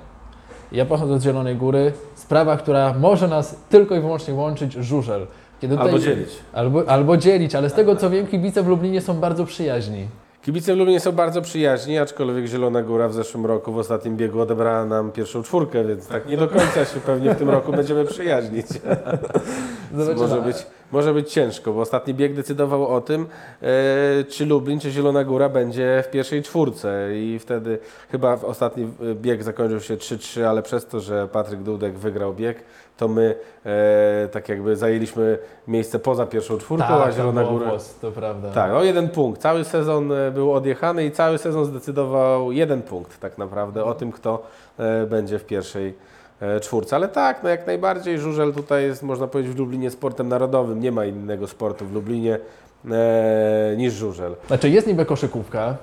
[0.71, 1.93] Ja pochodzę z Zielonej Góry.
[2.15, 5.27] Sprawa, która może nas tylko i wyłącznie łączyć, żużel.
[5.61, 6.29] Kiedy Albo dzielić.
[6.53, 10.07] Albo, albo dzielić, ale z tego co wiem, kibice w Lublinie są bardzo przyjaźni.
[10.41, 14.41] Kibice w Lublinie są bardzo przyjaźni, aczkolwiek Zielona Góra w zeszłym roku w ostatnim biegu
[14.41, 18.05] odebrała nam pierwszą czwórkę, więc tak nie do końca się pewnie w tym roku będziemy
[18.05, 18.65] przyjaźnić.
[19.93, 20.27] Zobaczymy.
[20.27, 23.27] Może być, może być ciężko, bo ostatni bieg decydował o tym,
[23.61, 27.79] e, czy Lublin, czy Zielona Góra będzie w pierwszej czwórce i wtedy
[28.11, 32.63] chyba w ostatni bieg zakończył się 3-3, ale przez to, że Patryk Dudek wygrał bieg,
[32.97, 37.69] to my e, tak jakby zajęliśmy miejsce poza pierwszą czwórką, a tam Zielona Góra...
[37.69, 38.49] włos, to prawda.
[38.49, 39.41] Tak, o jeden punkt.
[39.41, 44.11] Cały sezon e, był odjechany i cały sezon zdecydował jeden punkt tak naprawdę o tym,
[44.11, 44.43] kto
[44.77, 45.93] e, będzie w pierwszej
[46.61, 46.95] czwórce.
[46.95, 50.79] Ale tak, no jak najbardziej żużel tutaj jest, można powiedzieć, w Lublinie sportem narodowym.
[50.79, 52.39] Nie ma innego sportu w Lublinie
[52.91, 54.35] e, niż żużel.
[54.47, 55.77] Znaczy jest niby koszykówka,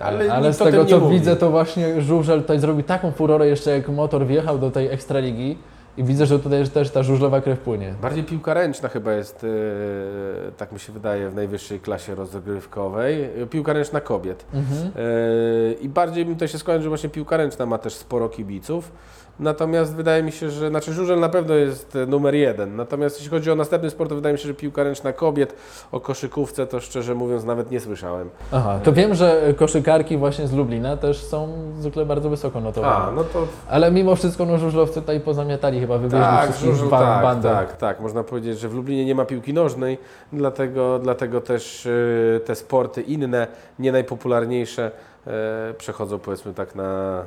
[0.00, 1.18] ale, Ale ale z tego co mówi.
[1.18, 5.58] widzę, to właśnie żużel tutaj zrobił taką furorę jeszcze jak motor wjechał do tej ekstraligi
[5.96, 7.94] i widzę, że tutaj też ta żużlowa krew płynie.
[8.02, 13.24] Bardziej piłka ręczna chyba jest, e, tak mi się wydaje, w najwyższej klasie rozgrywkowej.
[13.42, 14.44] E, Piłka ręczna kobiet.
[14.54, 14.90] Mhm.
[14.96, 18.92] E, I bardziej mi to się skłania, że właśnie piłka ręczna ma też sporo kibiców.
[19.40, 22.76] Natomiast wydaje mi się, że, znaczy żużel na pewno jest e, numer jeden.
[22.76, 25.54] Natomiast jeśli chodzi o następny sport, to wydaje mi się, że piłka ręczna kobiet,
[25.92, 28.30] o koszykówce to szczerze mówiąc nawet nie słyszałem.
[28.52, 31.48] Aha, to wiem, że koszykarki właśnie z Lublina też są
[31.80, 32.94] zwykle bardzo wysoko notowane.
[33.04, 36.50] A, no to Ale mimo wszystko no, żużlowcy tutaj pozamiatali chyba, wywieźli tak,
[36.90, 37.48] ba- tak, bandą.
[37.48, 38.00] tak, tak.
[38.00, 39.98] Można powiedzieć, że w Lublinie nie ma piłki nożnej,
[40.32, 43.46] dlatego, dlatego też e, te sporty inne,
[43.78, 44.90] nie najpopularniejsze,
[45.26, 47.22] e, przechodzą powiedzmy tak na,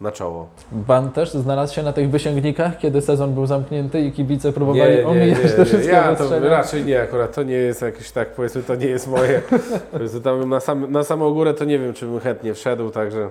[0.00, 0.48] na czoło.
[0.86, 5.38] Pan też znalazł się na tych wysięgnikach, kiedy sezon był zamknięty i kibice próbowali omijać
[5.56, 8.86] te wszystkie Ja to raczej nie, akurat to nie jest jakieś tak, powiedzmy, to nie
[8.86, 9.42] jest moje.
[9.92, 13.30] Powiedzmy, tam na, sam, na samą górę to nie wiem, czy bym chętnie wszedł, także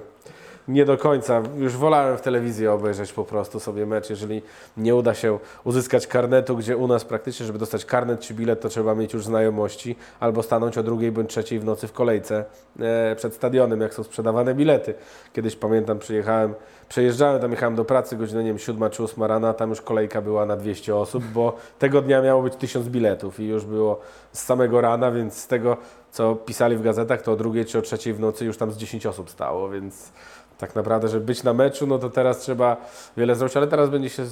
[0.70, 1.42] nie do końca.
[1.58, 4.42] Już wolałem w telewizji obejrzeć po prostu sobie mecz, jeżeli
[4.78, 8.70] nie uda się uzyskać karnetu, gdzie u nas praktycznie, żeby dostać karnet czy bilet, to
[8.70, 12.46] trzeba mieć już znajomości, albo stanąć o drugiej bądź trzeciej w nocy w kolejce
[12.80, 14.94] e, przed stadionem, jak są sprzedawane bilety.
[15.34, 16.54] Kiedyś pamiętam, przyjechałem,
[16.90, 20.22] przejeżdżałem, tam jechałem do pracy, godzina, nie wiem, siódma czy ósma rana, tam już kolejka
[20.22, 24.00] była na 200 osób, bo tego dnia miało być 1000 biletów i już było
[24.32, 25.78] z samego rana, więc z tego,
[26.12, 28.78] co pisali w gazetach, to o drugiej czy o trzeciej w nocy już tam z
[28.78, 30.12] 10 osób stało, więc
[30.60, 32.78] tak naprawdę, żeby być na meczu, no to teraz trzeba
[33.18, 34.26] wiele zrobić, ale teraz będzie się,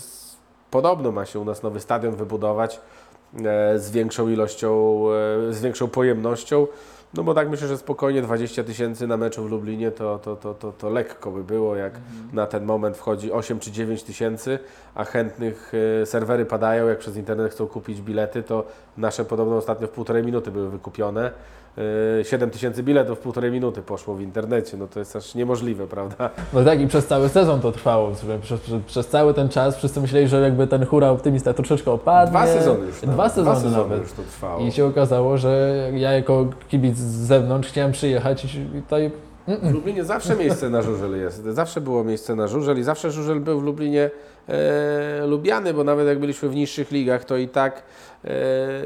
[0.72, 2.80] podobno ma się u nas nowy stadion wybudować
[3.46, 5.02] e, z większą ilością,
[5.50, 6.68] e, z większą pojemnością,
[7.14, 10.54] no bo tak myślę, że spokojnie 20 tysięcy na meczu w Lublinie to, to, to,
[10.54, 11.94] to, to lekko by było, jak
[12.34, 14.60] na ten moment wchodzi 8 czy 9 tysięcy,
[14.96, 18.66] a chętnych e, serwery padają, jak przez internet chcą kupić bilety, to
[18.98, 21.32] nasze podobno ostatnio w półtorej minuty były wykupione.
[22.20, 25.88] E, 7 tysięcy biletów w półtorej minuty poszło w internecie, no to jest aż niemożliwe,
[25.88, 26.30] prawda?
[26.54, 28.12] No tak, i przez cały sezon to trwało.
[28.42, 32.32] Przez, przez, przez cały ten czas wszyscy myśleli, że jakby ten hura optymista troszeczkę opadnie.
[32.32, 33.02] Dwa sezony już.
[33.02, 33.32] Dwa nawet.
[33.34, 34.04] sezony, Dwa sezony nawet.
[34.04, 34.66] już to trwało.
[34.66, 39.12] I się okazało, że ja jako kibic z zewnątrz chciałem przyjechać i tutaj
[39.48, 41.44] W Lublinie zawsze miejsce na żużel jest.
[41.44, 44.10] Zawsze było miejsce na żużel i zawsze żużel był w Lublinie
[44.50, 47.84] e, lubiany, bo nawet jak byliśmy w niższych ligach, to i tak,
[48.26, 48.30] e,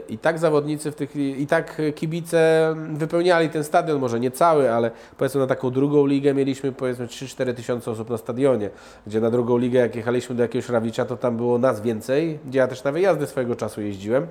[0.10, 4.92] i tak zawodnicy w tych, i tak kibice wypełniali ten stadion, może nie cały, ale
[5.18, 8.70] powiedzmy na taką drugą ligę mieliśmy powiedzmy 3-4 tysiące osób na stadionie,
[9.08, 12.60] gdzie na drugą ligę jak jechaliśmy do jakiegoś Rawicza, to tam było nas więcej, gdzie
[12.60, 14.28] ja też na wyjazdy swojego czasu jeździłem.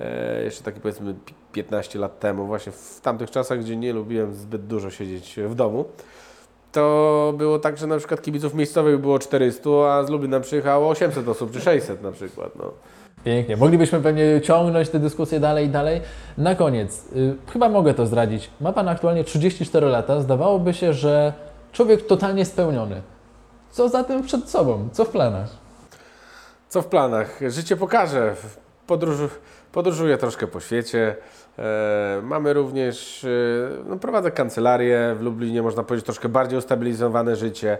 [0.00, 4.34] E, jeszcze takie powiedzmy pi- 15 lat temu, właśnie w tamtych czasach, gdzie nie lubiłem
[4.34, 5.84] zbyt dużo siedzieć w domu,
[6.74, 11.28] to było tak, że na przykład kibiców miejscowych było 400, a z Lublina przyjechało 800
[11.28, 12.56] osób, czy 600 na przykład.
[12.56, 12.72] No.
[13.24, 13.56] Pięknie.
[13.56, 16.00] Moglibyśmy pewnie ciągnąć tę dyskusję dalej i dalej.
[16.38, 18.50] Na koniec, y, chyba mogę to zdradzić.
[18.60, 20.20] Ma Pan aktualnie 34 lata.
[20.20, 21.32] Zdawałoby się, że
[21.72, 23.02] człowiek totalnie spełniony.
[23.70, 24.88] Co za tym przed sobą?
[24.92, 25.48] Co w planach?
[26.68, 27.40] Co w planach?
[27.48, 28.36] Życie pokaże.
[28.86, 29.28] Podróżu,
[29.74, 31.16] podróżuję troszkę po świecie.
[31.58, 33.28] E, mamy również, e,
[33.88, 37.78] no, prowadzę kancelarię w Lublinie, można powiedzieć troszkę bardziej ustabilizowane życie.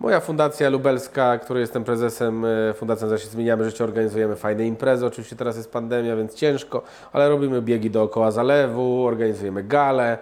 [0.00, 5.06] Moja fundacja lubelska, której jestem prezesem, e, Fundacją Zaś Zmieniamy Życie, organizujemy fajne imprezy.
[5.06, 6.82] Oczywiście teraz jest pandemia, więc ciężko,
[7.12, 10.18] ale robimy biegi dookoła zalewu, organizujemy gale.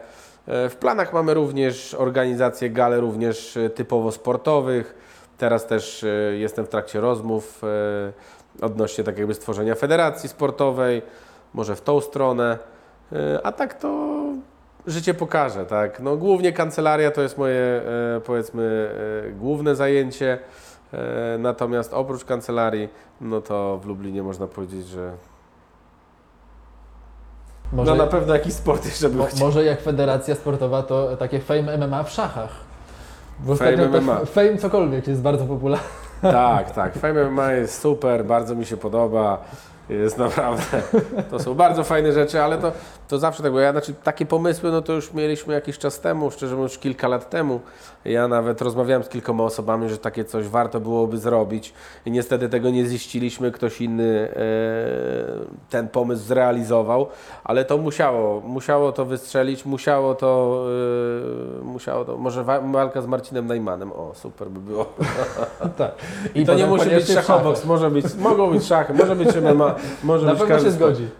[0.47, 4.95] W planach mamy również organizację gale również typowo sportowych.
[5.39, 7.63] Teraz też jestem w trakcie rozmów
[8.61, 11.03] odnośnie tak jakby stworzenia federacji sportowej,
[11.55, 12.59] może w tą stronę.
[13.13, 14.21] E, A tak to
[14.87, 16.01] życie pokaże, tak.
[16.01, 17.61] No, głównie kancelaria to jest moje,
[18.17, 18.91] e, powiedzmy,
[19.29, 20.39] e, główne zajęcie.
[21.39, 22.89] Natomiast oprócz kancelarii,
[23.21, 25.13] no to w Lublinie można powiedzieć, że
[27.73, 29.47] Może, no na pewno jakiś sport jeszcze bym mo, chciał.
[29.47, 32.51] może jak federacja sportowa, to takie Fame MMA w szachach.
[33.41, 34.25] Bo Fame MMA.
[34.25, 35.89] Fame cokolwiek jest bardzo popularny.
[36.23, 36.95] Tak, tak.
[36.99, 39.45] Fame MMA jest super, bardzo mi się podoba.
[39.89, 40.63] Jest naprawdę.
[41.31, 42.73] To są bardzo fajne rzeczy, ale to,
[43.09, 43.61] to zawsze tak było.
[43.63, 47.31] Ja, znaczy, takie pomysły, no to już mieliśmy jakiś czas temu, szczerze mówiąc, kilka lat
[47.31, 47.61] temu.
[48.05, 51.73] Ja nawet rozmawiałem z kilkoma osobami, że takie coś warto byłoby zrobić
[52.07, 53.53] i niestety tego nie ziściliśmy.
[53.53, 54.37] Ktoś inny e,
[55.71, 57.07] ten pomysł zrealizował,
[57.45, 60.65] ale to musiało, musiało to wystrzelić, musiało to,
[61.61, 63.93] e, musiało to, może wa- walka z Marcinem Najmanem.
[63.93, 64.87] O, super by było.
[65.79, 65.93] tak.
[66.35, 69.74] I to nie musi być szachoboks, może być, mogą być szachy, może być MMA,
[70.05, 70.95] może Na być pewno każdy się sport.
[70.95, 71.11] zgodzi.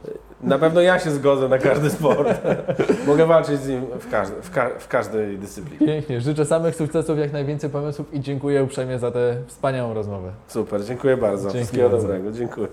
[0.43, 2.29] Na pewno ja się zgodzę na każdy sport.
[3.07, 5.87] Mogę walczyć z nim w, każdy, w, ka- w każdej dyscyplinie.
[5.87, 6.21] Pięknie.
[6.21, 10.31] Życzę samych sukcesów, jak najwięcej pomysłów i dziękuję uprzejmie za tę wspaniałą rozmowę.
[10.49, 11.43] Super, dziękuję bardzo.
[11.43, 12.07] Dzięki Wszystkiego bardzo.
[12.07, 12.69] dobrego, dziękuję.